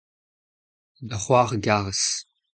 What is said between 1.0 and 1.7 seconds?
da c'hoar a